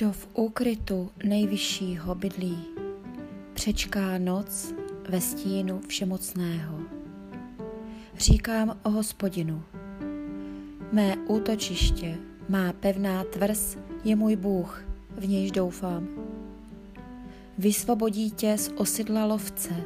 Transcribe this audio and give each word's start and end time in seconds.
Kdo 0.00 0.12
v 0.12 0.28
úkrytu 0.34 1.10
nejvyššího 1.24 2.14
bydlí, 2.14 2.58
přečká 3.54 4.18
noc 4.18 4.74
ve 5.08 5.20
stínu 5.20 5.80
všemocného. 5.88 6.78
Říkám 8.18 8.80
o 8.82 8.90
hospodinu. 8.90 9.62
Mé 10.92 11.16
útočiště, 11.16 12.18
má 12.48 12.72
pevná 12.72 13.24
tvrz 13.24 13.76
je 14.04 14.16
můj 14.16 14.36
Bůh, 14.36 14.84
v 15.18 15.28
nějž 15.28 15.50
doufám. 15.50 16.08
Vysvobodí 17.58 18.30
tě 18.30 18.58
z 18.58 18.70
osidla 18.76 19.24
lovce, 19.24 19.84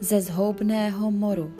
ze 0.00 0.20
zhoubného 0.20 1.10
moru. 1.10 1.52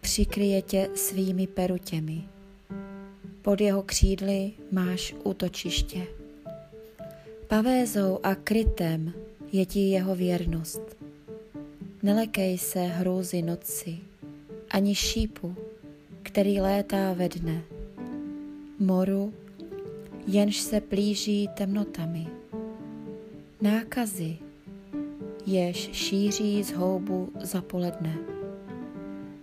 Přikryje 0.00 0.62
tě 0.62 0.88
svými 0.94 1.46
perutěmi. 1.46 2.28
Pod 3.42 3.60
jeho 3.60 3.82
křídly 3.82 4.52
máš 4.72 5.14
útočiště. 5.24 6.15
Pavézou 7.48 8.18
a 8.22 8.34
krytem 8.34 9.12
je 9.52 9.66
ti 9.66 9.80
jeho 9.80 10.14
věrnost. 10.14 10.96
Nelekej 12.02 12.58
se 12.58 12.80
hrůzy 12.80 13.42
noci, 13.42 13.98
ani 14.70 14.94
šípu, 14.94 15.54
který 16.22 16.60
létá 16.60 17.12
ve 17.12 17.28
dne, 17.28 17.62
moru, 18.78 19.34
jenž 20.26 20.60
se 20.60 20.80
plíží 20.80 21.48
temnotami, 21.56 22.26
nákazy, 23.60 24.36
jež 25.46 25.90
šíří 25.92 26.62
z 26.64 26.72
houbu 26.72 27.32
za 27.40 27.62
poledne. 27.62 28.18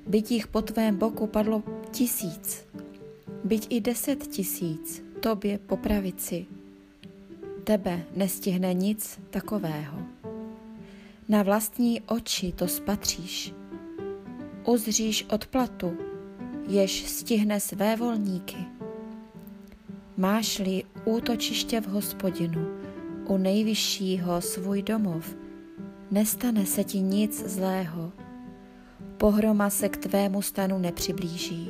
Byť 0.08 0.32
jich 0.32 0.48
po 0.48 0.62
tvém 0.62 0.98
boku 0.98 1.28
padlo 1.28 1.64
tisíc, 1.92 2.66
byť 3.44 3.68
i 3.70 3.82
deset 3.82 4.28
tisíc, 4.28 5.04
tobě 5.20 5.58
po 5.58 5.78
pravici, 5.78 6.46
tebe 7.64 8.04
nestihne 8.16 8.74
nic 8.74 9.20
takového. 9.30 9.98
Na 11.30 11.44
vlastní 11.44 12.02
oči 12.02 12.52
to 12.52 12.68
spatříš. 12.68 13.54
Uzříš 14.68 15.26
odplatu, 15.30 15.98
jež 16.68 17.10
stihne 17.10 17.60
své 17.60 17.96
volníky. 17.96 18.58
Máš-li 20.18 20.84
útočiště 21.06 21.82
v 21.82 21.88
hospodinu, 21.88 22.68
u 23.26 23.38
nejvyššího 23.38 24.42
svůj 24.42 24.82
domov, 24.82 25.36
nestane 26.12 26.66
se 26.66 26.84
ti 26.84 27.00
nic 27.00 27.50
zlého, 27.50 28.12
pohroma 29.18 29.70
se 29.70 29.90
k 29.90 29.98
tvému 29.98 30.42
stanu 30.42 30.80
nepřiblíží. 30.80 31.70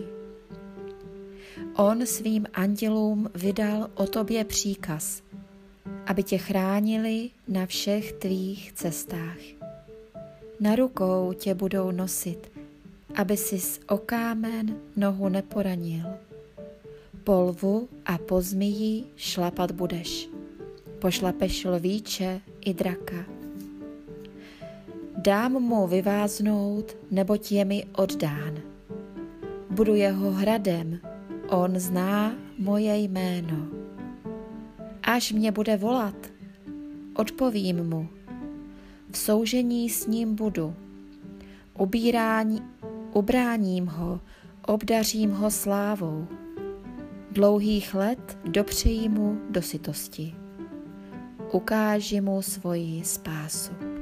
On 1.76 2.06
svým 2.06 2.46
andělům 2.54 3.30
vydal 3.36 3.90
o 3.96 4.08
tobě 4.08 4.46
příkaz, 4.46 5.24
aby 6.08 6.24
tě 6.24 6.38
chránili 6.38 7.30
na 7.48 7.66
všech 7.66 8.12
tvých 8.12 8.74
cestách. 8.74 9.40
Na 10.60 10.76
rukou 10.76 11.34
tě 11.34 11.54
budou 11.54 11.92
nosit, 11.92 12.52
aby 13.16 13.38
si 13.38 13.60
z 13.60 13.80
okámen 13.88 14.78
nohu 14.96 15.30
neporanil. 15.30 16.06
Polvu 17.24 17.90
a 18.06 18.18
po 18.18 18.42
zmiji 18.42 19.04
šlapat 19.16 19.72
budeš. 19.72 20.30
Pošlapeš 21.00 21.66
lvíče 21.66 22.42
i 22.62 22.74
draka. 22.74 23.26
Dám 25.18 25.52
mu 25.52 25.88
vyváznout, 25.88 26.98
neboť 27.12 27.52
je 27.52 27.66
mi 27.66 27.80
oddán. 27.96 28.60
Budu 29.70 29.96
jeho 29.96 30.32
hradem, 30.32 31.00
on 31.48 31.80
zná 31.80 32.36
moje 32.60 32.98
jméno. 32.98 33.83
Až 35.04 35.32
mě 35.32 35.52
bude 35.52 35.78
volat, 35.78 36.16
odpovím 37.16 37.90
mu. 37.90 38.10
V 39.12 39.18
soužení 39.18 39.90
s 39.90 40.08
ním 40.08 40.36
budu. 40.36 40.76
Ubírání, 41.80 42.62
ubráním 43.14 43.88
ho, 43.88 44.20
obdařím 44.68 45.32
ho 45.32 45.52
slávou. 45.52 46.28
Dlouhých 47.32 47.94
let 47.94 48.38
dopřeji 48.46 49.10
mu 49.10 49.38
do 49.50 49.62
sytosti. 49.62 50.36
Ukáži 51.52 52.22
mu 52.22 52.42
svoji 52.42 53.04
spásu. 53.04 53.93